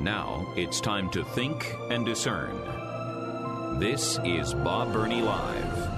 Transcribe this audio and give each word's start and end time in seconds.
Now 0.00 0.46
it's 0.54 0.80
time 0.80 1.10
to 1.10 1.24
think 1.24 1.74
and 1.90 2.06
discern. 2.06 3.80
This 3.80 4.16
is 4.24 4.54
Bob 4.54 4.92
Burney 4.92 5.22
Live. 5.22 5.88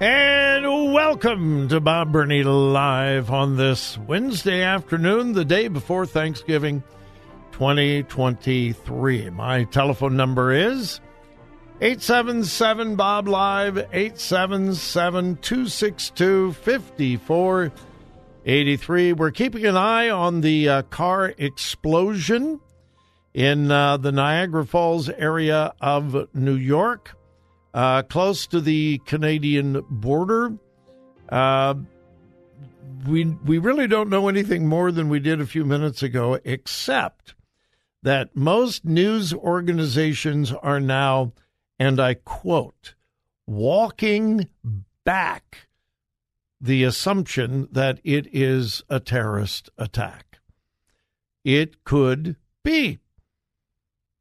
And 0.00 0.92
welcome 0.92 1.66
to 1.68 1.80
Bob 1.80 2.12
Burney 2.12 2.44
Live 2.44 3.32
on 3.32 3.56
this 3.56 3.98
Wednesday 3.98 4.62
afternoon, 4.62 5.32
the 5.32 5.44
day 5.44 5.66
before 5.66 6.06
Thanksgiving 6.06 6.84
2023. 7.50 9.30
My 9.30 9.64
telephone 9.64 10.16
number 10.16 10.52
is 10.52 11.00
877 11.80 12.94
Bob 12.94 13.26
Live, 13.26 13.78
877 13.78 15.38
262 15.38 16.52
5483. 18.46 19.12
We're 19.14 19.32
keeping 19.32 19.66
an 19.66 19.76
eye 19.76 20.08
on 20.08 20.40
the 20.40 20.68
uh, 20.68 20.82
car 20.82 21.34
explosion 21.36 22.60
in 23.34 23.72
uh, 23.72 23.96
the 23.96 24.12
Niagara 24.12 24.64
Falls 24.64 25.08
area 25.08 25.74
of 25.80 26.32
New 26.32 26.54
York 26.54 27.16
uh, 27.74 28.02
close 28.02 28.46
to 28.46 28.60
the 28.60 28.98
Canadian 28.98 29.84
border. 29.90 30.56
Uh, 31.28 31.74
we 33.08 33.24
we 33.24 33.58
really 33.58 33.88
don't 33.88 34.10
know 34.10 34.28
anything 34.28 34.68
more 34.68 34.92
than 34.92 35.08
we 35.08 35.18
did 35.18 35.40
a 35.40 35.46
few 35.46 35.64
minutes 35.64 36.04
ago, 36.04 36.38
except 36.44 37.34
that 38.04 38.36
most 38.36 38.84
news 38.84 39.34
organizations 39.34 40.52
are 40.52 40.78
now, 40.78 41.32
and 41.80 41.98
I 41.98 42.14
quote, 42.14 42.94
walking 43.44 44.46
back 45.04 45.65
the 46.60 46.84
assumption 46.84 47.68
that 47.72 48.00
it 48.04 48.26
is 48.32 48.82
a 48.88 49.00
terrorist 49.00 49.70
attack. 49.76 50.38
It 51.44 51.84
could 51.84 52.36
be. 52.64 52.98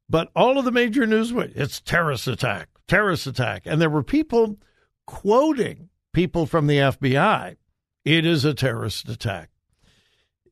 But 0.09 0.29
all 0.35 0.59
of 0.59 0.65
the 0.65 0.71
major 0.71 1.07
news, 1.07 1.31
it's 1.31 1.81
terrorist 1.81 2.27
attack 2.27 2.69
terrorist 2.87 3.27
attack. 3.27 3.63
And 3.65 3.81
there 3.81 3.89
were 3.89 4.03
people 4.03 4.57
quoting 5.05 5.89
people 6.13 6.45
from 6.45 6.67
the 6.67 6.77
FBI. 6.77 7.57
It 8.03 8.25
is 8.25 8.45
a 8.45 8.53
terrorist 8.53 9.09
attack. 9.09 9.49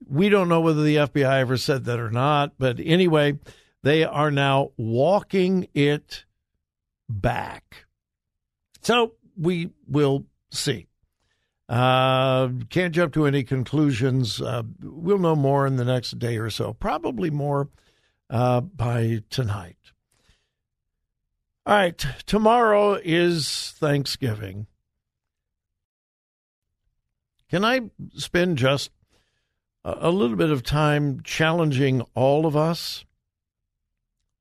We 0.05 0.29
don't 0.29 0.49
know 0.49 0.61
whether 0.61 0.83
the 0.83 0.97
FBI 0.97 1.39
ever 1.39 1.57
said 1.57 1.85
that 1.85 1.99
or 1.99 2.11
not, 2.11 2.53
but 2.57 2.79
anyway, 2.79 3.39
they 3.83 4.03
are 4.03 4.31
now 4.31 4.71
walking 4.75 5.67
it 5.73 6.25
back. 7.07 7.85
So 8.81 9.13
we 9.37 9.69
will 9.87 10.25
see. 10.51 10.87
Uh, 11.73 12.49
can't 12.69 12.93
jump 12.93 13.11
to 13.11 13.25
any 13.25 13.43
conclusions. 13.43 14.39
Uh, 14.39 14.61
we'll 14.79 15.17
know 15.17 15.35
more 15.35 15.65
in 15.65 15.75
the 15.75 15.83
next 15.83 16.19
day 16.19 16.37
or 16.37 16.51
so, 16.51 16.71
probably 16.71 17.31
more 17.31 17.67
uh, 18.29 18.61
by 18.61 19.23
tonight. 19.31 19.79
All 21.65 21.73
right, 21.73 22.05
tomorrow 22.27 22.99
is 23.03 23.73
Thanksgiving. 23.79 24.67
Can 27.49 27.65
I 27.65 27.89
spend 28.17 28.59
just 28.59 28.91
a 29.83 30.11
little 30.11 30.37
bit 30.37 30.51
of 30.51 30.61
time 30.61 31.21
challenging 31.23 32.03
all 32.13 32.45
of 32.45 32.55
us 32.55 33.03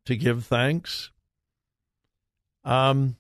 to 0.05 0.17
give 0.17 0.45
thanks? 0.45 1.11
Um, 2.63 3.17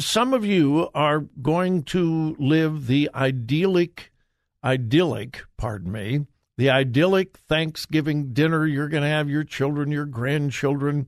some 0.00 0.34
of 0.34 0.44
you 0.44 0.88
are 0.94 1.20
going 1.42 1.82
to 1.84 2.34
live 2.38 2.86
the 2.86 3.10
idyllic, 3.14 4.12
idyllic, 4.64 5.42
pardon 5.56 5.92
me, 5.92 6.26
the 6.56 6.70
idyllic 6.70 7.38
Thanksgiving 7.48 8.32
dinner 8.32 8.66
you're 8.66 8.88
going 8.88 9.02
to 9.02 9.08
have 9.08 9.30
your 9.30 9.44
children, 9.44 9.90
your 9.90 10.06
grandchildren. 10.06 11.06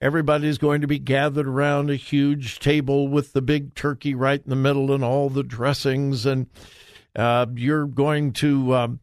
Everybody's 0.00 0.58
going 0.58 0.80
to 0.80 0.86
be 0.86 0.98
gathered 0.98 1.46
around 1.46 1.90
a 1.90 1.96
huge 1.96 2.58
table 2.60 3.08
with 3.08 3.32
the 3.32 3.42
big 3.42 3.74
turkey 3.74 4.14
right 4.14 4.40
in 4.42 4.50
the 4.50 4.56
middle 4.56 4.92
and 4.92 5.04
all 5.04 5.28
the 5.28 5.42
dressings, 5.42 6.24
and 6.24 6.46
uh, 7.16 7.46
you're 7.54 7.86
going 7.86 8.32
to 8.34 8.74
um, 8.74 9.00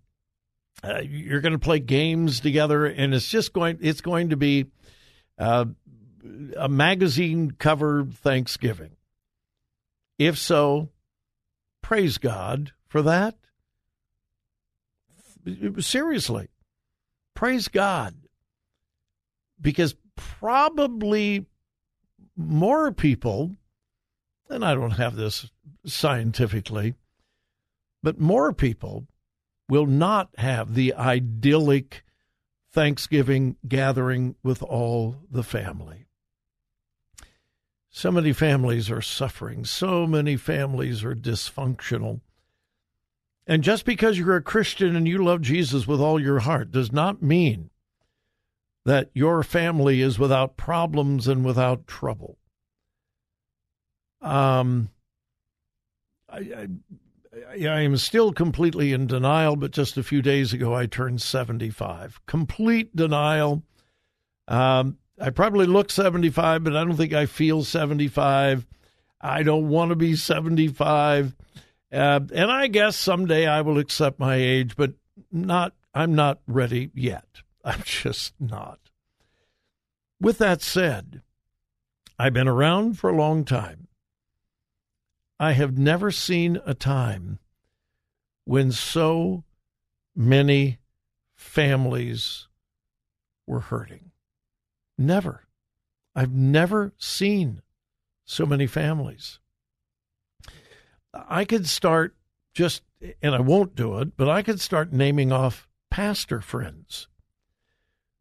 uh, 0.83 1.01
you're 1.01 1.41
going 1.41 1.53
to 1.53 1.59
play 1.59 1.79
games 1.79 2.39
together, 2.39 2.85
and 2.85 3.13
it's 3.13 3.27
just 3.27 3.53
going 3.53 3.77
it's 3.81 4.01
going 4.01 4.29
to 4.29 4.37
be 4.37 4.65
uh, 5.37 5.65
a 6.57 6.69
magazine 6.69 7.51
cover 7.51 8.05
Thanksgiving. 8.05 8.91
If 10.17 10.37
so, 10.37 10.89
praise 11.81 12.17
God 12.17 12.71
for 12.87 13.01
that 13.01 13.35
seriously, 15.79 16.49
praise 17.33 17.67
God. 17.67 18.15
Because 19.59 19.95
probably 20.15 21.45
more 22.35 22.91
people, 22.91 23.55
and 24.49 24.65
I 24.65 24.73
don't 24.75 24.91
have 24.91 25.15
this 25.15 25.49
scientifically, 25.85 26.95
but 28.03 28.19
more 28.19 28.53
people 28.53 29.07
will 29.69 29.85
not 29.85 30.29
have 30.37 30.75
the 30.75 30.93
idyllic 30.93 32.03
Thanksgiving 32.71 33.55
gathering 33.67 34.35
with 34.43 34.61
all 34.61 35.15
the 35.31 35.43
family. 35.43 36.04
So 37.97 38.11
many 38.11 38.33
families 38.33 38.91
are 38.91 39.01
suffering. 39.01 39.63
So 39.63 40.05
many 40.05 40.35
families 40.35 41.01
are 41.05 41.15
dysfunctional. 41.15 42.19
And 43.47 43.63
just 43.63 43.85
because 43.85 44.19
you're 44.19 44.35
a 44.35 44.41
Christian 44.41 44.97
and 44.97 45.07
you 45.07 45.23
love 45.23 45.41
Jesus 45.41 45.87
with 45.87 46.01
all 46.01 46.19
your 46.19 46.39
heart 46.39 46.73
does 46.73 46.91
not 46.91 47.23
mean 47.23 47.69
that 48.83 49.11
your 49.13 49.43
family 49.43 50.01
is 50.01 50.19
without 50.19 50.57
problems 50.57 51.29
and 51.29 51.45
without 51.45 51.87
trouble. 51.87 52.37
Um, 54.19 54.89
I, 56.27 56.37
I, 56.37 56.67
I 57.65 57.79
am 57.79 57.95
still 57.95 58.33
completely 58.33 58.91
in 58.91 59.07
denial, 59.07 59.55
but 59.55 59.71
just 59.71 59.95
a 59.95 60.03
few 60.03 60.21
days 60.21 60.51
ago 60.51 60.75
I 60.75 60.85
turned 60.85 61.21
75. 61.21 62.19
Complete 62.25 62.93
denial. 62.93 63.63
Um, 64.49 64.97
I 65.19 65.29
probably 65.29 65.65
look 65.65 65.91
75, 65.91 66.63
but 66.63 66.75
I 66.75 66.83
don't 66.83 66.97
think 66.97 67.13
I 67.13 67.25
feel 67.25 67.63
75. 67.63 68.65
I 69.21 69.43
don't 69.43 69.69
want 69.69 69.89
to 69.89 69.95
be 69.95 70.15
75. 70.15 71.35
Uh, 71.91 72.19
and 72.33 72.51
I 72.51 72.67
guess 72.67 72.97
someday 72.97 73.47
I 73.47 73.61
will 73.61 73.77
accept 73.77 74.19
my 74.19 74.35
age, 74.35 74.75
but 74.75 74.93
not. 75.31 75.73
I'm 75.93 76.13
not 76.13 76.39
ready 76.45 76.91
yet. 76.93 77.41
I'm 77.63 77.81
just 77.83 78.33
not. 78.39 78.79
With 80.19 80.37
that 80.39 80.61
said, 80.61 81.21
I've 82.19 82.33
been 82.33 82.47
around 82.47 82.99
for 82.99 83.09
a 83.09 83.15
long 83.15 83.45
time. 83.45 83.87
I 85.39 85.53
have 85.53 85.77
never 85.77 86.11
seen 86.11 86.59
a 86.65 86.73
time 86.73 87.39
when 88.45 88.71
so 88.71 89.43
many 90.15 90.79
families 91.35 92.47
were 93.45 93.59
hurting. 93.59 94.11
Never. 94.97 95.45
I've 96.15 96.33
never 96.33 96.93
seen 96.97 97.61
so 98.23 98.45
many 98.45 98.67
families. 98.67 99.39
I 101.13 101.45
could 101.45 101.67
start 101.67 102.15
just, 102.53 102.83
and 103.21 103.35
I 103.35 103.39
won't 103.39 103.75
do 103.75 103.99
it, 103.99 104.17
but 104.17 104.29
I 104.29 104.41
could 104.41 104.61
start 104.61 104.93
naming 104.93 105.31
off 105.31 105.67
pastor 105.89 106.41
friends 106.41 107.07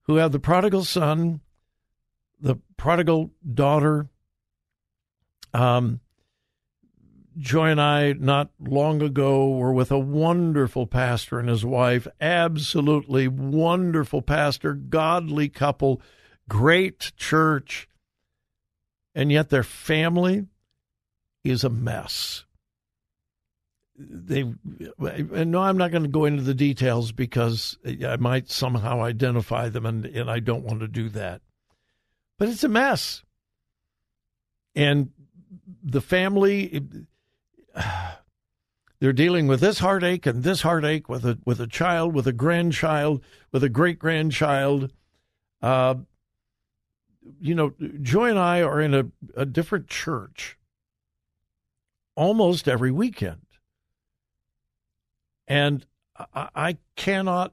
who 0.02 0.16
have 0.16 0.32
the 0.32 0.38
prodigal 0.38 0.84
son, 0.84 1.40
the 2.40 2.56
prodigal 2.76 3.30
daughter. 3.52 4.08
Um, 5.52 6.00
Joy 7.36 7.70
and 7.70 7.80
I, 7.80 8.12
not 8.12 8.50
long 8.60 9.02
ago, 9.02 9.48
were 9.50 9.72
with 9.72 9.90
a 9.90 9.98
wonderful 9.98 10.86
pastor 10.86 11.40
and 11.40 11.48
his 11.48 11.64
wife, 11.64 12.06
absolutely 12.20 13.26
wonderful 13.26 14.22
pastor, 14.22 14.74
godly 14.74 15.48
couple, 15.48 16.00
great 16.48 17.12
church. 17.16 17.88
And 19.14 19.30
yet 19.30 19.50
their 19.50 19.62
family 19.62 20.46
is 21.44 21.62
a 21.62 21.70
mess. 21.70 22.44
They 23.96 24.40
and 24.40 25.52
no, 25.52 25.60
I'm 25.60 25.76
not 25.76 25.92
going 25.92 26.02
to 26.02 26.08
go 26.08 26.24
into 26.24 26.42
the 26.42 26.54
details 26.54 27.12
because 27.12 27.78
I 27.84 28.16
might 28.16 28.50
somehow 28.50 29.02
identify 29.02 29.68
them, 29.68 29.86
and, 29.86 30.04
and 30.04 30.28
I 30.28 30.40
don't 30.40 30.64
want 30.64 30.80
to 30.80 30.88
do 30.88 31.08
that. 31.10 31.42
But 32.36 32.48
it's 32.48 32.64
a 32.64 32.68
mess, 32.68 33.22
and 34.74 35.10
the 35.80 36.00
family 36.00 36.82
they're 39.00 39.12
dealing 39.12 39.46
with 39.46 39.60
this 39.60 39.78
heartache 39.78 40.26
and 40.26 40.42
this 40.42 40.62
heartache 40.62 41.08
with 41.08 41.24
a 41.24 41.38
with 41.44 41.60
a 41.60 41.68
child, 41.68 42.14
with 42.14 42.26
a 42.26 42.32
grandchild, 42.32 43.22
with 43.52 43.62
a 43.62 43.68
great 43.68 44.00
grandchild. 44.00 44.92
Uh, 45.62 45.96
you 47.40 47.54
know, 47.54 47.72
Joy 48.02 48.30
and 48.30 48.38
I 48.38 48.62
are 48.62 48.80
in 48.80 48.94
a, 48.94 49.06
a 49.36 49.46
different 49.46 49.88
church 49.88 50.58
almost 52.14 52.68
every 52.68 52.90
weekend. 52.90 53.40
And 55.46 55.86
I, 56.34 56.48
I 56.54 56.76
cannot 56.96 57.52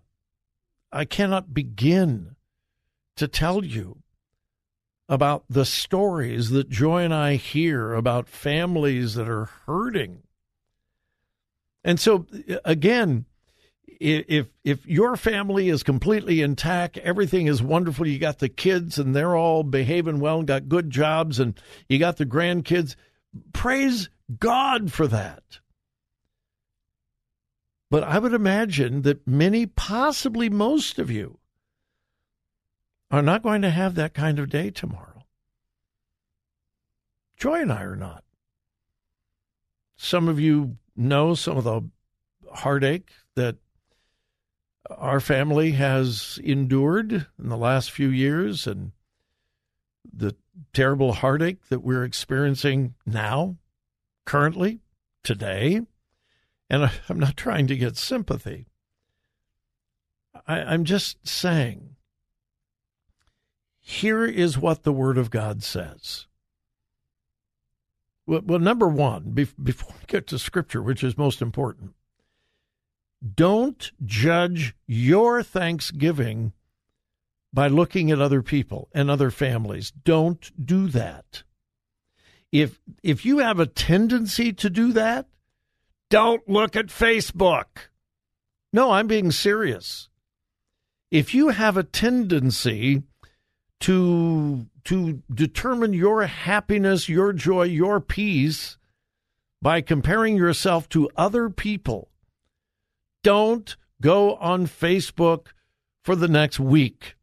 I 0.94 1.06
cannot 1.06 1.54
begin 1.54 2.36
to 3.16 3.28
tell 3.28 3.64
you 3.64 4.02
about 5.08 5.46
the 5.50 5.66
stories 5.66 6.50
that 6.50 6.70
Joy 6.70 7.04
and 7.04 7.14
I 7.14 7.36
hear 7.36 7.94
about 7.94 8.28
families 8.28 9.16
that 9.16 9.28
are 9.30 9.50
hurting. 9.66 10.24
And 11.84 12.00
so 12.00 12.28
again, 12.64 13.26
if 13.88 14.48
if 14.64 14.86
your 14.88 15.16
family 15.16 15.70
is 15.70 15.84
completely 15.84 16.42
intact, 16.42 16.98
everything 16.98 17.48
is 17.48 17.62
wonderful, 17.62 18.08
you 18.08 18.18
got 18.18 18.40
the 18.40 18.50
kids 18.50 18.98
and 18.98 19.16
they're 19.16 19.36
all 19.36 19.64
behaving 19.64 20.20
well 20.20 20.40
and 20.40 20.48
got 20.48 20.70
good 20.70 20.90
jobs 20.90 21.40
and 21.40 21.60
you 21.88 22.00
got 22.00 22.18
the 22.18 22.26
grandkids, 22.26 22.96
praise 23.54 24.10
God 24.40 24.92
for 24.92 25.08
that. 25.08 25.60
But 27.92 28.04
I 28.04 28.20
would 28.20 28.34
imagine 28.34 29.02
that 29.04 29.28
many, 29.28 29.66
possibly 29.66 30.50
most 30.50 30.98
of 30.98 31.12
you, 31.12 31.38
are 33.12 33.22
not 33.22 33.44
going 33.44 33.62
to 33.62 33.70
have 33.70 33.96
that 33.96 34.14
kind 34.14 34.40
of 34.40 34.50
day 34.50 34.72
tomorrow. 34.72 35.26
Joy 37.38 37.62
and 37.62 37.74
I 37.74 37.84
are 37.84 37.96
not. 37.96 38.24
Some 39.98 40.28
of 40.28 40.40
you 40.40 40.78
know 40.96 41.36
some 41.36 41.58
of 41.58 41.66
the 41.66 41.82
heartache 42.54 43.12
that 43.36 43.58
our 44.90 45.20
family 45.20 45.72
has 45.72 46.40
endured 46.44 47.12
in 47.14 47.50
the 47.50 47.58
last 47.58 47.92
few 47.92 48.10
years 48.10 48.66
and 48.68 48.92
the 50.12 50.36
terrible 50.74 51.14
heartache 51.14 51.68
that 51.70 51.84
we're 51.84 52.04
experiencing 52.04 52.96
now, 53.06 53.58
currently, 54.26 54.80
today. 55.24 55.82
And 56.70 56.90
I'm 57.10 57.20
not 57.20 57.38
trying 57.38 57.68
to 57.68 57.78
get 57.78 57.98
sympathy. 57.98 58.68
I, 60.48 60.74
am 60.74 60.86
just 60.86 61.28
saying, 61.28 61.96
here 63.80 64.26
is 64.26 64.58
what 64.58 64.84
the 64.84 64.94
Word 64.94 65.18
of 65.18 65.30
God 65.30 65.64
says. 65.64 66.28
Well, 68.26 68.42
well 68.44 68.60
number 68.60 68.88
one, 68.88 69.32
before 69.32 69.96
we 70.00 70.06
get 70.08 70.28
to 70.28 70.40
Scripture, 70.40 70.82
which 70.82 71.04
is 71.04 71.18
most 71.18 71.42
important, 71.42 71.94
don't 73.36 73.92
judge 74.06 74.76
your 74.88 75.44
Thanksgiving 75.44 76.54
by 77.54 77.68
looking 77.68 78.12
at 78.12 78.22
other 78.22 78.42
people 78.42 78.90
and 78.94 79.10
other 79.10 79.30
families. 79.30 79.92
Don't 79.92 80.52
do 80.64 80.88
that. 80.90 81.44
If 82.52 82.80
if 83.04 83.26
you 83.26 83.40
have 83.40 83.60
a 83.60 83.66
tendency 83.66 84.52
to 84.54 84.70
do 84.70 84.92
that, 84.94 85.28
don't 86.10 86.48
look 86.50 86.76
at 86.76 86.88
Facebook. 86.88 87.90
No, 88.74 88.92
I'm 88.92 89.08
being 89.08 89.32
serious. 89.32 90.10
If 91.10 91.34
you 91.34 91.50
have 91.50 91.78
a 91.78 91.84
tendency 91.84 93.04
to 93.82 94.68
to 94.86 95.22
determine 95.34 95.94
your 95.94 96.26
happiness, 96.26 97.08
your 97.08 97.34
joy, 97.34 97.64
your 97.64 98.00
peace 98.00 98.78
by 99.62 99.82
comparing 99.82 100.36
yourself 100.36 100.90
to 100.90 101.10
other 101.16 101.50
people, 101.50 102.11
don't 103.24 103.76
go 104.02 104.36
on 104.36 104.68
Facebook 104.68 105.48
for 106.04 106.16
the 106.16 106.28
next 106.28 106.60
week 106.60 107.16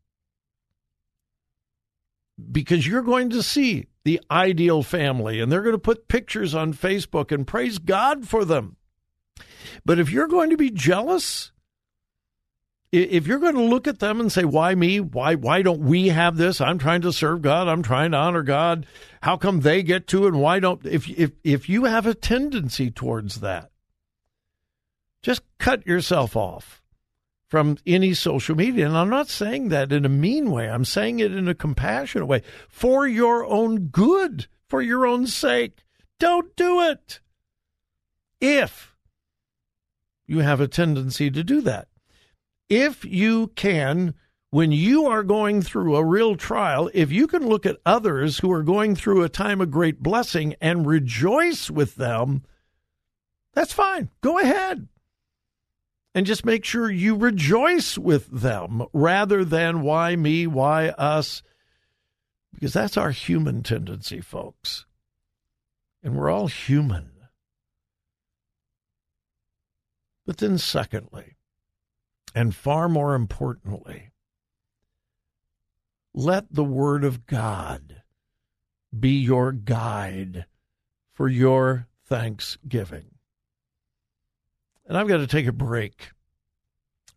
because 2.50 2.86
you're 2.86 3.02
going 3.02 3.30
to 3.30 3.42
see 3.42 3.86
the 4.04 4.20
ideal 4.30 4.82
family 4.82 5.40
and 5.40 5.50
they're 5.50 5.62
going 5.62 5.74
to 5.74 5.78
put 5.78 6.08
pictures 6.08 6.54
on 6.54 6.72
Facebook 6.72 7.32
and 7.32 7.46
praise 7.46 7.78
God 7.78 8.28
for 8.28 8.44
them. 8.44 8.76
But 9.84 9.98
if 9.98 10.10
you're 10.10 10.28
going 10.28 10.50
to 10.50 10.56
be 10.56 10.70
jealous, 10.70 11.52
if 12.90 13.26
you're 13.26 13.38
going 13.38 13.54
to 13.54 13.62
look 13.62 13.86
at 13.86 13.98
them 13.98 14.20
and 14.20 14.32
say, 14.32 14.44
"Why 14.44 14.74
me? 14.74 14.98
Why 14.98 15.34
why 15.34 15.62
don't 15.62 15.80
we 15.80 16.08
have 16.08 16.36
this? 16.36 16.60
I'm 16.60 16.78
trying 16.78 17.02
to 17.02 17.12
serve 17.12 17.42
God. 17.42 17.68
I'm 17.68 17.82
trying 17.82 18.12
to 18.12 18.16
honor 18.16 18.42
God. 18.42 18.86
How 19.20 19.36
come 19.36 19.60
they 19.60 19.82
get 19.82 20.06
to 20.08 20.26
and 20.26 20.40
why 20.40 20.58
don't?" 20.58 20.84
If 20.86 21.08
if 21.10 21.32
if 21.44 21.68
you 21.68 21.84
have 21.84 22.06
a 22.06 22.14
tendency 22.14 22.90
towards 22.90 23.40
that, 23.40 23.70
just 25.22 25.42
cut 25.58 25.86
yourself 25.86 26.36
off 26.36 26.82
from 27.48 27.78
any 27.86 28.14
social 28.14 28.54
media. 28.54 28.86
And 28.86 28.96
I'm 28.96 29.08
not 29.08 29.28
saying 29.28 29.68
that 29.70 29.92
in 29.92 30.04
a 30.04 30.10
mean 30.10 30.50
way. 30.50 30.68
I'm 30.68 30.84
saying 30.84 31.20
it 31.20 31.34
in 31.34 31.48
a 31.48 31.54
compassionate 31.54 32.28
way 32.28 32.42
for 32.68 33.06
your 33.06 33.44
own 33.46 33.86
good, 33.88 34.46
for 34.68 34.82
your 34.82 35.06
own 35.06 35.26
sake. 35.26 35.84
Don't 36.18 36.54
do 36.56 36.80
it. 36.82 37.20
If 38.40 38.94
you 40.28 40.40
have 40.40 40.60
a 40.60 40.68
tendency 40.68 41.30
to 41.30 41.42
do 41.42 41.62
that. 41.62 41.88
If 42.68 43.04
you 43.04 43.48
can, 43.56 44.14
when 44.50 44.70
you 44.70 45.06
are 45.06 45.22
going 45.22 45.62
through 45.62 45.96
a 45.96 46.04
real 46.04 46.36
trial, 46.36 46.90
if 46.92 47.10
you 47.10 47.26
can 47.26 47.48
look 47.48 47.64
at 47.64 47.78
others 47.86 48.38
who 48.38 48.52
are 48.52 48.62
going 48.62 48.94
through 48.94 49.22
a 49.22 49.30
time 49.30 49.62
of 49.62 49.70
great 49.70 50.02
blessing 50.02 50.54
and 50.60 50.86
rejoice 50.86 51.70
with 51.70 51.94
them, 51.94 52.44
that's 53.54 53.72
fine. 53.72 54.10
Go 54.20 54.38
ahead. 54.38 54.88
And 56.18 56.26
just 56.26 56.44
make 56.44 56.64
sure 56.64 56.90
you 56.90 57.14
rejoice 57.14 57.96
with 57.96 58.26
them 58.26 58.84
rather 58.92 59.44
than 59.44 59.82
why 59.82 60.16
me, 60.16 60.48
why 60.48 60.88
us, 60.88 61.44
because 62.52 62.72
that's 62.72 62.96
our 62.96 63.12
human 63.12 63.62
tendency, 63.62 64.20
folks. 64.20 64.84
And 66.02 66.16
we're 66.16 66.28
all 66.28 66.48
human. 66.48 67.12
But 70.26 70.38
then, 70.38 70.58
secondly, 70.58 71.36
and 72.34 72.52
far 72.52 72.88
more 72.88 73.14
importantly, 73.14 74.10
let 76.12 76.52
the 76.52 76.64
Word 76.64 77.04
of 77.04 77.26
God 77.26 78.02
be 78.98 79.20
your 79.20 79.52
guide 79.52 80.46
for 81.12 81.28
your 81.28 81.86
thanksgiving. 82.06 83.17
And 84.88 84.96
I've 84.96 85.06
got 85.06 85.18
to 85.18 85.26
take 85.26 85.46
a 85.46 85.52
break, 85.52 86.10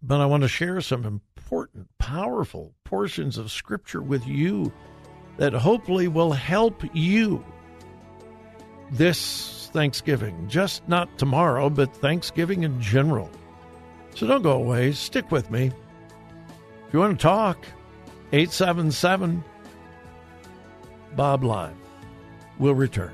but 0.04 0.20
I 0.20 0.25
want 0.25 0.44
to 0.44 0.50
share 0.50 0.82
some 0.82 1.06
important, 1.06 1.88
powerful 1.98 2.74
portions 2.84 3.38
of 3.38 3.50
Scripture 3.50 4.01
with 4.01 4.28
you 4.28 4.74
that 5.38 5.54
hopefully 5.54 6.10
will 6.10 6.34
help 6.34 6.84
you 6.94 7.44
this 8.92 9.70
Thanksgiving. 9.72 10.50
Just 10.50 10.86
not 10.90 11.18
tomorrow, 11.18 11.70
but 11.70 11.96
Thanksgiving 11.96 12.63
in 12.63 12.82
general. 12.82 13.32
So 14.16 14.28
don't 14.28 14.42
go 14.42 14.51
away. 14.51 14.92
Stick 14.92 15.32
with 15.32 15.50
me. 15.50 15.72
If 16.88 16.94
you 16.94 17.00
want 17.00 17.18
to 17.18 17.24
talk, 17.24 17.66
877 18.34 19.44
Bob 21.16 21.46
Live. 21.46 21.75
We'll 22.60 22.75
return. 22.75 23.13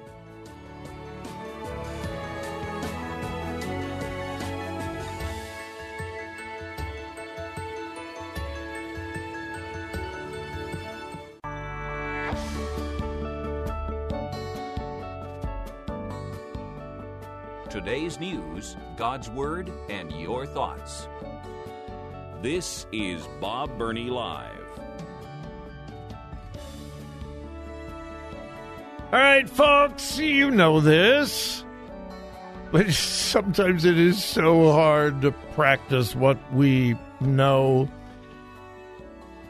Today's 17.78 18.20
news, 18.20 18.76
God's 18.96 19.30
Word, 19.30 19.72
and 19.88 20.12
your 20.14 20.48
thoughts. 20.48 21.08
This 22.42 22.88
is 22.92 23.24
Bob 23.40 23.78
Burney 23.78 24.10
Live. 24.10 24.66
All 29.14 29.20
right, 29.20 29.48
folks, 29.48 30.18
you 30.18 30.50
know 30.50 30.82
this. 30.82 31.64
But 32.72 32.90
sometimes 32.94 33.86
it 33.86 34.00
is 34.00 34.24
so 34.24 34.72
hard 34.72 35.22
to 35.22 35.32
practice 35.54 36.16
what 36.16 36.40
we 36.52 36.98
know. 37.22 37.88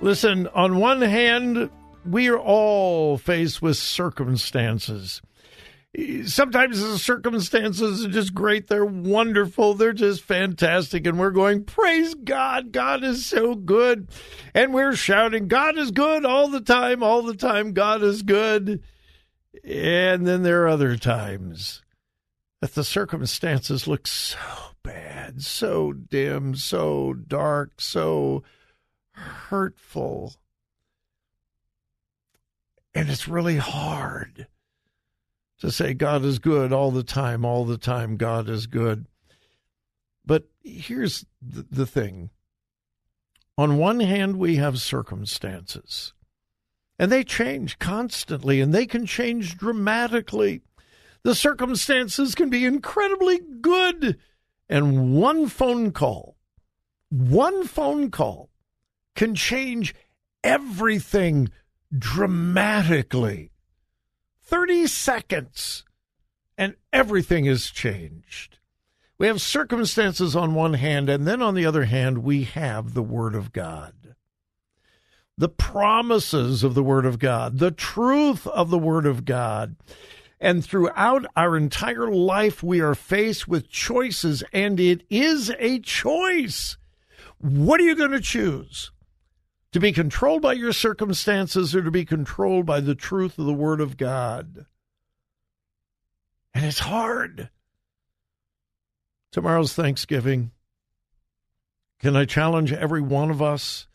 Listen, 0.02 0.48
on 0.48 0.80
one 0.80 1.02
hand, 1.02 1.70
we 2.06 2.28
are 2.28 2.38
all 2.38 3.18
faced 3.18 3.62
with 3.62 3.78
circumstances 3.78 5.22
sometimes 6.26 6.80
the 6.80 7.00
circumstances 7.00 8.06
are 8.06 8.10
just 8.10 8.34
great. 8.34 8.68
They're 8.68 8.86
wonderful. 8.86 9.74
They're 9.74 9.94
just 9.94 10.22
fantastic. 10.22 11.08
And 11.08 11.18
we're 11.18 11.32
going, 11.32 11.64
Praise 11.64 12.14
God. 12.14 12.72
God 12.72 13.04
is 13.04 13.26
so 13.26 13.56
good. 13.56 14.08
And 14.54 14.74
we're 14.74 14.96
shouting, 14.96 15.48
God 15.48 15.78
is 15.78 15.92
good 15.92 16.26
all 16.26 16.50
the 16.50 16.62
time, 16.62 17.02
all 17.02 17.24
the 17.24 17.36
time. 17.36 17.74
God 17.74 18.04
is 18.04 18.22
good. 18.22 18.84
And 19.64 20.28
then 20.28 20.44
there 20.44 20.64
are 20.64 20.68
other 20.68 20.98
times 20.98 21.82
that 22.62 22.76
the 22.76 22.84
circumstances 22.84 23.88
look 23.88 24.06
so 24.06 24.38
bad, 24.84 25.42
so 25.42 25.94
dim, 25.94 26.56
so 26.56 27.14
dark, 27.14 27.82
so 27.82 28.44
hurtful. 29.12 30.36
And 32.94 33.10
it's 33.10 33.28
really 33.28 33.58
hard 33.58 34.48
to 35.60 35.72
say 35.72 35.94
God 35.94 36.24
is 36.24 36.40
good 36.40 36.72
all 36.72 36.92
the 36.92 37.04
time, 37.04 37.44
all 37.44 37.66
the 37.66 37.78
time, 37.78 38.18
God 38.18 38.50
is 38.50 38.68
good. 38.68 39.08
But 40.26 40.44
here's 40.64 41.26
the, 41.42 41.86
thing 41.86 42.30
on 43.58 43.78
one 43.78 44.02
hand, 44.02 44.38
we 44.38 44.58
have 44.58 44.80
circumstances, 44.80 46.14
and 47.00 47.12
they 47.12 47.24
change 47.24 47.80
constantly, 47.80 48.62
and 48.62 48.74
they 48.74 48.86
can 48.86 49.06
change 49.06 49.58
dramatically. 49.58 50.62
The 51.24 51.34
circumstances 51.34 52.36
can 52.36 52.50
be 52.50 52.66
incredibly 52.66 53.40
good, 53.62 54.18
and 54.70 55.16
one 55.16 55.48
phone 55.48 55.92
call, 55.92 56.36
one 57.10 57.66
phone 57.66 58.12
call 58.12 58.50
can 59.16 59.34
change 59.34 59.96
everything 60.44 61.50
dramatically. 61.98 63.52
30 64.48 64.88
seconds, 64.88 65.84
and 66.58 66.76
everything 66.94 67.46
has 67.46 67.66
changed. 67.66 68.60
We 69.18 69.28
have 69.28 69.42
circumstances 69.42 70.38
on 70.38 70.56
one 70.56 70.76
hand, 70.76 71.10
and 71.10 71.28
then 71.28 71.42
on 71.42 71.54
the 71.54 71.66
other 71.66 71.84
hand, 71.84 72.20
we 72.20 72.44
have 72.44 72.94
the 72.94 73.04
Word 73.04 73.36
of 73.36 73.52
God. 73.52 74.16
The 75.38 75.50
promises 75.50 76.64
of 76.64 76.76
the 76.76 76.84
Word 76.84 77.06
of 77.06 77.20
God, 77.20 77.60
the 77.60 77.72
truth 77.72 78.48
of 78.48 78.70
the 78.70 78.80
Word 78.80 79.06
of 79.06 79.26
God. 79.26 79.76
And 80.40 80.64
throughout 80.64 81.26
our 81.36 81.58
entire 81.58 82.10
life, 82.10 82.64
we 82.64 82.80
are 82.80 82.96
faced 82.96 83.50
with 83.50 83.70
choices, 83.70 84.46
and 84.54 84.80
it 84.80 85.04
is 85.10 85.52
a 85.60 85.80
choice. 85.80 86.78
What 87.40 87.82
are 87.82 87.86
you 87.86 87.96
going 87.96 88.12
to 88.12 88.22
choose? 88.22 88.92
To 89.72 89.80
be 89.80 89.92
controlled 89.92 90.42
by 90.42 90.54
your 90.54 90.74
circumstances 90.74 91.76
or 91.76 91.82
to 91.82 91.92
be 91.92 92.06
controlled 92.06 92.66
by 92.66 92.80
the 92.80 92.96
truth 92.96 93.38
of 93.38 93.46
the 93.46 93.54
Word 93.54 93.82
of 93.82 93.98
God. 93.98 94.66
And 96.54 96.66
it's 96.66 96.80
hard. 96.80 97.50
Tomorrow's 99.32 99.74
Thanksgiving. 99.74 100.52
Can 102.00 102.16
I 102.16 102.26
challenge 102.26 102.72
every 102.72 103.02
one 103.02 103.30
of 103.30 103.42
us 103.42 103.88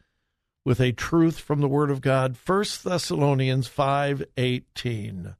with 0.64 0.81
a 0.81 0.93
truth 0.93 1.38
from 1.38 1.61
the 1.61 1.69
Word 1.69 1.91
of 1.91 2.00
God? 2.00 2.37
1 2.37 2.83
Thessalonians 2.85 3.69
5:18. 3.69 5.37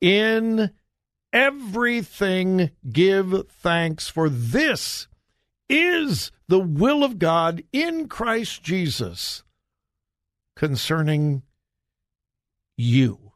In 0.00 0.70
everything 1.32 2.70
give 2.90 3.48
thanks 3.50 4.08
for 4.08 4.28
this 4.28 5.07
is 5.68 6.32
the 6.48 6.58
will 6.58 7.04
of 7.04 7.18
God 7.18 7.62
in 7.72 8.08
Christ 8.08 8.62
Jesus 8.62 9.42
concerning 10.56 11.42
you. 12.76 13.32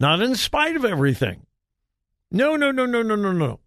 Not 0.00 0.20
in 0.20 0.34
spite 0.34 0.76
of 0.76 0.84
everything. 0.84 1.46
No, 2.30 2.56
no, 2.56 2.72
no, 2.72 2.84
no, 2.84 3.02
no, 3.02 3.14
no, 3.14 3.32
no. 3.32 3.60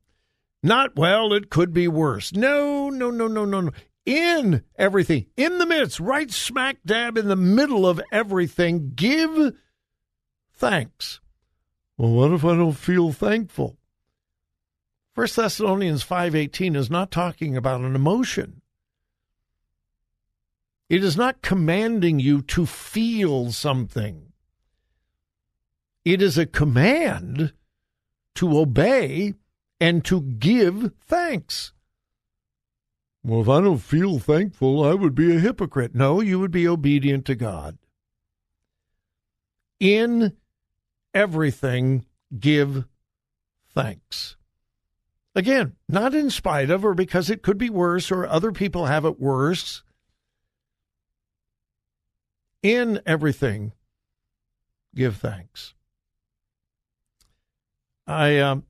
Not, 0.62 0.96
well, 0.96 1.32
it 1.34 1.50
could 1.50 1.74
be 1.74 1.88
worse. 1.88 2.34
No, 2.34 2.90
no, 2.90 3.10
no, 3.10 3.28
no, 3.28 3.46
no, 3.46 3.62
no. 3.62 3.72
In 4.06 4.64
everything, 4.78 5.28
in 5.36 5.58
the 5.58 5.66
midst, 5.66 6.00
right 6.00 6.32
smack 6.32 6.78
dab 6.86 7.18
in 7.18 7.28
the 7.28 7.36
middle 7.36 7.88
of 7.88 8.02
everything, 8.12 8.94
give 8.96 9.54
thanks. 10.54 11.20
Well, 11.98 12.12
what 12.12 12.32
if 12.32 12.46
I 12.46 12.56
don't 12.56 12.74
feel 12.74 13.12
thankful? 13.12 13.78
1 15.18 15.26
Thessalonians 15.36 16.04
5:18 16.04 16.76
is 16.76 16.92
not 16.92 17.10
talking 17.10 17.58
about 17.58 17.82
an 17.82 17.96
emotion. 17.96 18.62
It 20.90 21.04
is 21.04 21.18
not 21.18 21.42
commanding 21.42 22.20
you 22.20 22.44
to 22.44 22.68
feel 22.68 23.52
something. 23.52 24.32
It 26.06 26.22
is 26.22 26.38
a 26.38 26.46
command 26.46 27.52
to 28.36 28.60
obey 28.60 29.34
and 29.80 30.06
to 30.06 30.22
give 30.22 30.92
thanks. 31.02 31.74
Well, 33.24 33.42
if 33.42 33.50
I 33.50 33.62
don't 33.62 33.80
feel 33.80 34.20
thankful, 34.20 34.84
I 34.84 34.94
would 34.94 35.16
be 35.16 35.36
a 35.36 35.40
hypocrite. 35.40 35.96
No, 35.96 36.22
you 36.22 36.40
would 36.40 36.52
be 36.52 36.68
obedient 36.68 37.26
to 37.26 37.34
God. 37.34 37.80
In 39.80 40.38
everything, 41.16 42.06
give 42.40 42.86
thanks. 43.68 44.37
Again, 45.38 45.76
not 45.88 46.16
in 46.16 46.32
spite 46.32 46.72
of 46.72 46.84
or 46.84 46.96
because 46.96 47.30
it 47.30 47.44
could 47.44 47.60
be 47.60 47.70
worse 47.70 48.12
or 48.12 48.26
other 48.26 48.52
people 48.52 48.88
have 48.88 49.06
it 49.06 49.20
worse. 49.20 49.84
In 52.64 53.00
everything, 53.06 53.74
give 54.96 55.18
thanks. 55.18 55.76
I 58.08 58.40
um, 58.40 58.64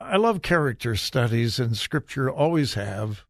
I 0.00 0.16
love 0.16 0.40
character 0.40 0.96
studies 0.96 1.58
and 1.58 1.76
scripture, 1.76 2.30
always 2.30 2.72
have. 2.72 3.26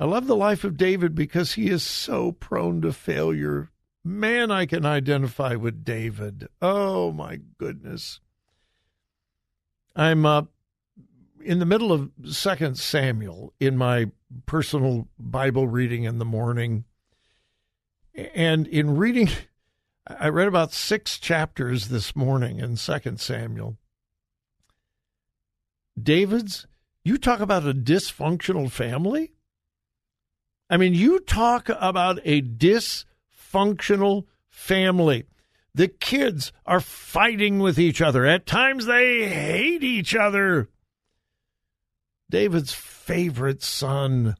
I 0.00 0.06
love 0.06 0.26
the 0.26 0.34
life 0.34 0.64
of 0.64 0.76
David 0.76 1.14
because 1.14 1.52
he 1.52 1.68
is 1.68 1.84
so 1.84 2.32
prone 2.32 2.80
to 2.80 2.92
failure. 2.92 3.70
Man, 4.02 4.50
I 4.50 4.66
can 4.66 4.84
identify 4.84 5.54
with 5.54 5.84
David. 5.84 6.48
Oh 6.60 7.12
my 7.12 7.38
goodness. 7.58 8.18
I'm 9.94 10.26
uh, 10.26 10.42
in 11.42 11.58
the 11.58 11.66
middle 11.66 11.92
of 11.92 12.10
Second 12.24 12.78
Samuel 12.78 13.52
in 13.58 13.76
my 13.76 14.10
personal 14.46 15.08
Bible 15.18 15.66
reading 15.68 16.04
in 16.04 16.18
the 16.18 16.24
morning, 16.24 16.84
and 18.14 18.66
in 18.66 18.96
reading, 18.96 19.28
I 20.06 20.28
read 20.28 20.48
about 20.48 20.72
six 20.72 21.18
chapters 21.18 21.88
this 21.88 22.14
morning 22.14 22.58
in 22.58 22.76
Second 22.76 23.20
Samuel. 23.20 23.76
David's, 26.00 26.66
you 27.04 27.18
talk 27.18 27.40
about 27.40 27.66
a 27.66 27.74
dysfunctional 27.74 28.70
family. 28.70 29.32
I 30.68 30.76
mean, 30.76 30.94
you 30.94 31.20
talk 31.20 31.68
about 31.68 32.20
a 32.24 32.42
dysfunctional 32.42 34.26
family. 34.48 35.24
The 35.74 35.88
kids 35.88 36.52
are 36.66 36.80
fighting 36.80 37.58
with 37.58 37.78
each 37.78 38.00
other. 38.00 38.26
At 38.26 38.46
times, 38.46 38.86
they 38.86 39.28
hate 39.28 39.82
each 39.82 40.14
other. 40.14 40.68
David's 42.30 42.72
favorite 42.72 43.62
son, 43.62 44.36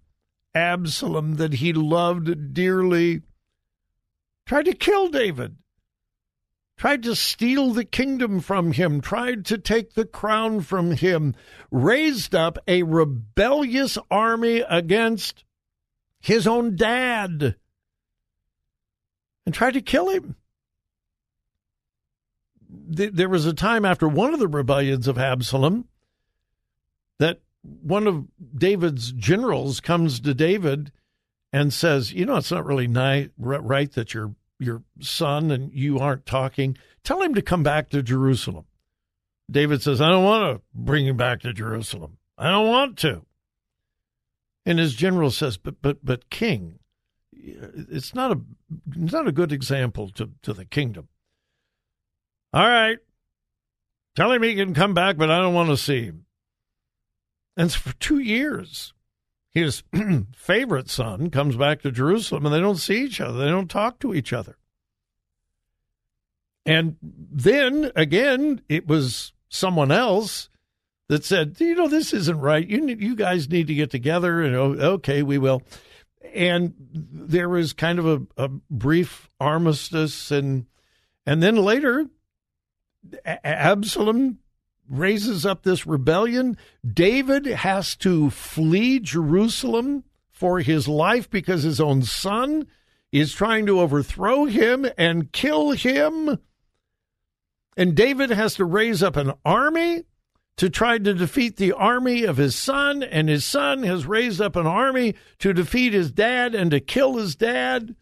Absalom, 0.54 1.35
that 1.35 1.54
he 1.54 1.73
loved 1.73 2.54
dearly, 2.54 3.23
tried 4.47 4.66
to 4.66 4.75
kill 4.75 5.09
David, 5.09 5.56
tried 6.76 7.02
to 7.02 7.14
steal 7.14 7.73
the 7.73 7.85
kingdom 7.85 8.40
from 8.40 8.73
him, 8.73 9.00
tried 9.00 9.44
to 9.47 9.59
take 9.59 9.94
the 9.94 10.06
crown 10.06 10.61
from 10.61 10.92
him, 10.92 11.35
raised 11.70 12.35
up 12.35 12.59
a 12.66 12.85
rebellious 12.85 13.99
army 14.11 14.61
against 14.61 15.44
his 16.20 16.47
own 16.47 16.76
dad, 16.76 17.56
and 19.44 19.54
tried 19.54 19.75
to 19.75 19.82
kill 19.82 20.09
him. 20.09 20.37
There 22.68 23.28
was 23.28 23.47
a 23.47 23.52
time 23.52 23.85
after 23.85 24.09
one 24.09 24.32
of 24.32 24.38
the 24.38 24.49
rebellions 24.49 25.09
of 25.09 25.18
Absalom 25.18 25.88
that 27.18 27.40
one 27.62 28.07
of 28.07 28.26
David's 28.57 29.12
generals 29.12 29.81
comes 29.81 30.21
to 30.21 30.35
David 30.35 30.93
and 31.52 31.73
says, 31.73 32.12
"You 32.12 32.26
know, 32.26 32.37
it's 32.37 32.50
not 32.50 32.64
really 32.64 32.87
nice, 32.87 33.29
right 33.38 33.90
that 33.93 34.14
your 34.14 34.35
your 34.59 34.83
son 35.00 35.50
and 35.50 35.73
you 35.73 35.99
aren't 35.99 36.26
talking. 36.26 36.76
Tell 37.02 37.23
him 37.23 37.35
to 37.35 37.43
come 37.43 37.62
back 37.62 37.90
to 37.90 38.02
Jerusalem." 38.02 38.67
David 39.50 39.83
says, 39.83 40.00
"I 40.00 40.09
don't 40.09 40.25
want 40.25 40.57
to 40.57 40.62
bring 40.75 41.07
him 41.07 41.17
back 41.17 41.40
to 41.40 41.52
Jerusalem. 41.52 42.19
I 42.38 42.50
don't 42.50 42.69
want 42.69 42.97
to." 42.99 43.26
And 44.64 44.79
his 44.79 44.95
general 44.95 45.31
says, 45.31 45.57
"But 45.57 45.83
but 45.83 46.05
but 46.05 46.31
king, 46.31 46.79
it's 47.33 48.14
not 48.14 48.33
a 48.33 48.40
it's 48.97 49.12
not 49.12 49.29
a 49.29 49.33
good 49.33 49.52
example 49.52 50.11
to 50.11 50.31
to 50.43 50.52
the 50.52 50.64
kingdom." 50.64 51.09
All 52.52 52.69
right. 52.69 52.99
Tell 54.17 54.33
him 54.33 54.43
he 54.43 54.55
can 54.55 54.75
come 54.75 54.93
back, 54.93 55.17
but 55.17 55.31
I 55.31 55.38
don't 55.38 55.55
want 55.55 55.71
to 55.71 55.76
see 55.76 56.02
him. 56.02 56.26
And 57.57 57.73
for 57.73 57.92
two 57.95 58.19
years, 58.19 58.92
his 59.50 59.83
favorite 60.37 60.88
son 60.88 61.30
comes 61.30 61.57
back 61.57 61.83
to 61.83 61.90
Jerusalem 61.90 62.47
and 62.47 62.54
they 62.54 62.61
don't 62.61 62.76
see 62.76 63.04
each 63.04 63.21
other. 63.21 63.38
They 63.38 63.49
don't 63.49 63.71
talk 63.71 63.99
to 64.00 64.14
each 64.14 64.33
other. 64.33 64.57
And 66.64 66.97
then 67.02 67.90
again, 67.97 68.62
it 68.69 68.87
was 68.87 69.33
someone 69.49 69.90
else 69.90 70.49
that 71.09 71.25
said, 71.25 71.57
you 71.59 71.75
know, 71.75 71.88
this 71.88 72.12
isn't 72.12 72.38
right. 72.38 72.66
You 72.66 72.87
you 72.87 73.16
guys 73.16 73.49
need 73.49 73.66
to 73.66 73.75
get 73.75 73.90
together. 73.90 74.40
And 74.42 74.54
oh, 74.54 74.76
okay, 74.95 75.23
we 75.23 75.38
will. 75.38 75.62
And 76.33 76.75
there 76.92 77.49
was 77.49 77.73
kind 77.73 77.99
of 77.99 78.07
a, 78.07 78.45
a 78.45 78.49
brief 78.71 79.28
armistice, 79.40 80.30
and 80.30 80.66
and 81.26 81.42
then 81.42 81.57
later, 81.57 82.07
Absalom 83.25 84.38
raises 84.90 85.47
up 85.47 85.62
this 85.62 85.87
rebellion. 85.87 86.56
David 86.87 87.47
has 87.47 87.97
to 87.97 88.28
flee 88.28 88.99
Jerusalem 88.99 90.04
for 90.30 90.61
his 90.61 90.88
life 90.88 91.30
because 91.30 91.62
his 91.62 91.80
own 91.80 92.02
son 92.02 92.66
is 93.12 93.32
trying 93.32 93.66
to 93.66 93.80
overthrow 93.80 94.44
him 94.44 94.87
and 94.99 95.32
kill 95.32 95.70
him. 95.70 96.38
And 97.76 97.94
David 97.94 98.30
has 98.30 98.54
to 98.54 98.64
raise 98.64 99.02
up 99.02 99.16
an 99.16 99.32
army 99.44 100.04
to 100.56 100.68
try 100.68 100.99
to 100.99 101.14
defeat 101.14 101.56
the 101.56 101.73
army 101.73 102.25
of 102.25 102.37
his 102.37 102.54
son, 102.54 103.02
and 103.02 103.28
his 103.28 103.44
son 103.44 103.82
has 103.82 104.04
raised 104.04 104.42
up 104.42 104.56
an 104.56 104.66
army 104.66 105.14
to 105.38 105.54
defeat 105.54 105.94
his 105.94 106.12
dad 106.12 106.54
and 106.54 106.70
to 106.70 106.80
kill 106.80 107.16
his 107.16 107.35
dad. 107.35 107.94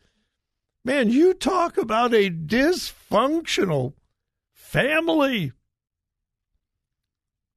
Man, 0.85 1.11
you 1.11 1.35
talk 1.35 1.77
about 1.77 2.13
a 2.15 2.31
dysfunctional 2.31 3.93
family. 4.53 5.53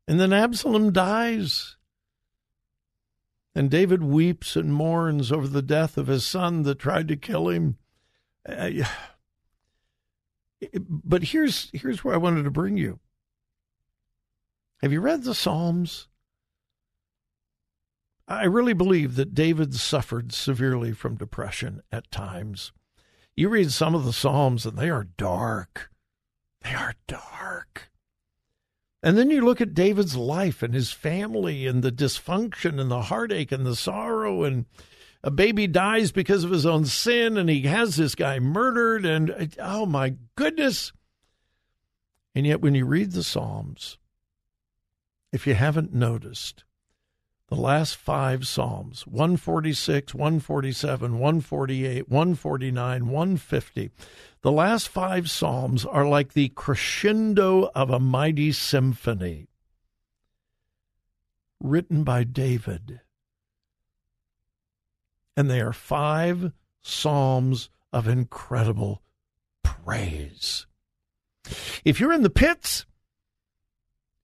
And 0.08 0.20
then 0.20 0.34
Absalom 0.34 0.92
dies. 0.92 1.78
And 3.54 3.70
David 3.70 4.04
weeps 4.04 4.56
and 4.56 4.74
mourns 4.74 5.32
over 5.32 5.48
the 5.48 5.62
death 5.62 5.98
of 5.98 6.08
his 6.08 6.26
son 6.26 6.64
that 6.64 6.80
tried 6.80 7.08
to 7.10 7.18
kill 7.18 7.50
him. 7.50 7.78
Uh, 8.48 8.70
but 10.80 11.24
here's 11.24 11.70
here's 11.74 12.04
where 12.04 12.14
I 12.14 12.18
wanted 12.18 12.44
to 12.44 12.52
bring 12.52 12.78
you. 12.78 13.00
Have 14.82 14.92
you 14.92 15.02
read 15.02 15.24
the 15.24 15.36
Psalms? 15.36 16.08
I 18.28 18.46
really 18.46 18.74
believe 18.74 19.16
that 19.16 19.36
David 19.36 19.76
suffered 19.76 20.32
severely 20.32 20.94
from 20.94 21.18
depression 21.18 21.82
at 21.92 22.10
times. 22.12 22.72
You 23.36 23.50
read 23.50 23.72
some 23.72 23.94
of 23.94 24.06
the 24.06 24.14
Psalms 24.14 24.66
and 24.66 24.78
they 24.78 24.90
are 24.90 25.04
dark. 25.18 25.92
They 26.62 26.74
are 26.74 26.96
dark. 27.08 27.91
And 29.04 29.18
then 29.18 29.32
you 29.32 29.42
look 29.42 29.62
at 29.62 29.74
David's 29.74 30.16
life 30.16 30.62
and 30.62 30.74
his 30.74 30.92
family 30.92 31.66
and 31.66 31.82
the 31.82 31.92
dysfunction 31.92 32.80
and 32.80 32.92
the 32.92 33.04
heartache 33.04 33.52
and 33.52 33.66
the 33.66 33.76
sorrow 33.76 34.44
and 34.44 34.66
a 35.24 35.32
baby 35.32 35.68
dies 35.68 36.12
because 36.12 36.44
of 36.44 36.52
his 36.52 36.66
own 36.66 36.86
sin 36.86 37.38
and 37.38 37.50
he 37.50 37.62
has 37.62 37.96
this 37.96 38.16
guy 38.16 38.40
murdered 38.40 39.06
and 39.06 39.56
oh 39.60 39.86
my 39.86 40.16
goodness. 40.36 40.92
And 42.36 42.46
yet 42.46 42.62
when 42.62 42.76
you 42.76 42.86
read 42.86 43.12
the 43.12 43.24
Psalms, 43.24 43.98
if 45.32 45.48
you 45.48 45.54
haven't 45.54 45.94
noticed, 45.94 46.64
the 47.52 47.58
last 47.58 47.98
five 47.98 48.48
Psalms 48.48 49.06
146, 49.06 50.16
147, 50.16 51.20
148, 51.20 52.10
149, 52.10 53.08
150 53.08 53.92
the 54.42 54.52
last 54.52 54.88
five 54.88 55.30
Psalms 55.30 55.86
are 55.86 56.08
like 56.08 56.34
the 56.34 56.50
crescendo 56.50 57.70
of 57.76 57.92
a 57.92 58.00
mighty 58.00 58.52
symphony 58.52 59.50
written 61.60 62.04
by 62.04 62.24
David. 62.24 63.02
And 65.38 65.48
they 65.50 65.62
are 65.62 65.74
five 65.74 66.54
Psalms 66.82 67.70
of 67.94 68.08
incredible 68.08 69.04
praise. 69.64 70.66
If 71.86 72.00
you're 72.00 72.14
in 72.14 72.24
the 72.24 72.32
pits, 72.32 72.88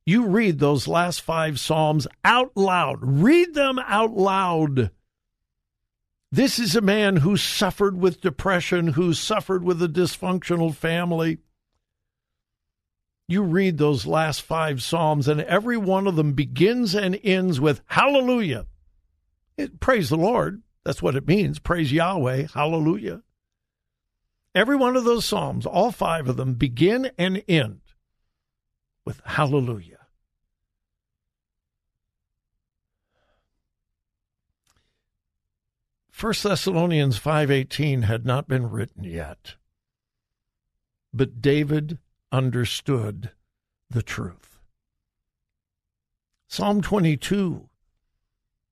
you 0.07 0.25
read 0.25 0.59
those 0.59 0.87
last 0.87 1.19
five 1.19 1.59
Psalms 1.59 2.07
out 2.23 2.55
loud. 2.55 2.99
Read 3.01 3.53
them 3.53 3.77
out 3.77 4.13
loud. 4.13 4.89
This 6.31 6.59
is 6.59 6.77
a 6.77 6.81
man 6.81 7.17
who 7.17 7.35
suffered 7.35 7.97
with 7.97 8.21
depression, 8.21 8.87
who 8.87 9.13
suffered 9.13 9.65
with 9.65 9.83
a 9.83 9.89
dysfunctional 9.89 10.73
family. 10.73 11.39
You 13.27 13.41
read 13.43 13.77
those 13.77 14.05
last 14.05 14.43
five 14.43 14.81
Psalms, 14.81 15.27
and 15.27 15.41
every 15.41 15.75
one 15.75 16.07
of 16.07 16.15
them 16.15 16.31
begins 16.31 16.95
and 16.95 17.19
ends 17.21 17.59
with 17.59 17.81
Hallelujah. 17.87 18.65
It, 19.57 19.81
praise 19.81 20.07
the 20.07 20.15
Lord. 20.15 20.61
That's 20.85 21.01
what 21.01 21.17
it 21.17 21.27
means. 21.27 21.59
Praise 21.59 21.91
Yahweh. 21.91 22.47
Hallelujah. 22.53 23.23
Every 24.55 24.77
one 24.77 24.95
of 24.95 25.03
those 25.03 25.25
Psalms, 25.25 25.65
all 25.65 25.91
five 25.91 26.29
of 26.29 26.37
them, 26.37 26.53
begin 26.53 27.11
and 27.17 27.43
end 27.49 27.81
with 29.03 29.19
Hallelujah. 29.25 29.96
First 36.17 36.41
Thessalonians 36.41 37.19
5:18 37.19 38.01
had 38.01 38.25
not 38.25 38.47
been 38.47 38.71
written 38.71 39.03
yet. 39.03 39.53
But 41.13 41.43
David 41.43 41.99
understood 42.31 43.33
the 43.91 44.01
truth. 44.01 44.57
Psalm 46.47 46.81
22 46.81 47.69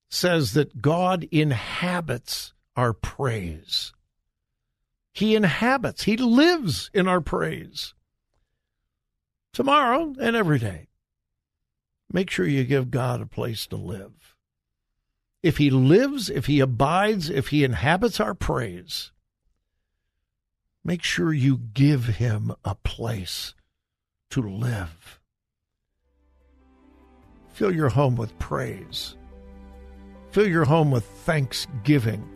says 0.09 0.53
that 0.53 0.81
God 0.81 1.25
inhabits 1.25 2.55
our 2.75 2.93
praise. 2.93 3.93
He 5.13 5.35
inhabits, 5.35 6.05
He 6.05 6.17
lives 6.17 6.89
in 6.95 7.07
our 7.07 7.21
praise. 7.21 7.93
Tomorrow 9.53 10.15
and 10.19 10.35
every 10.35 10.57
day, 10.57 10.87
make 12.11 12.31
sure 12.31 12.47
you 12.47 12.63
give 12.63 12.89
God 12.89 13.21
a 13.21 13.27
place 13.27 13.67
to 13.67 13.75
live 13.75 14.34
if 15.45 15.57
he 15.57 15.69
lives, 15.69 16.27
if 16.31 16.47
he 16.47 16.59
abides, 16.59 17.29
if 17.29 17.49
he 17.49 17.63
inhabits 17.63 18.19
our 18.19 18.33
praise, 18.33 19.11
make 20.83 21.03
sure 21.03 21.31
you 21.31 21.59
give 21.71 22.05
him 22.05 22.51
a 22.65 22.73
place 22.73 23.53
to 24.31 24.41
live. 24.41 25.19
Fill 27.53 27.71
your 27.75 27.89
home 27.89 28.15
with 28.15 28.37
praise. 28.39 29.17
Fill 30.31 30.47
your 30.47 30.65
home 30.65 30.89
with 30.89 31.05
thanksgiving. 31.05 32.27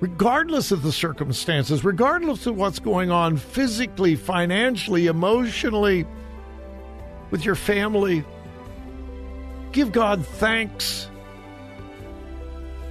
Regardless 0.00 0.70
of 0.70 0.82
the 0.82 0.92
circumstances, 0.92 1.86
regardless 1.86 2.46
of 2.46 2.58
what's 2.58 2.78
going 2.78 3.10
on 3.10 3.38
physically, 3.38 4.14
financially, 4.14 5.06
emotionally, 5.06 6.06
with 7.30 7.46
your 7.46 7.54
family, 7.54 8.26
give 9.72 9.90
God 9.90 10.26
thanks 10.26 11.08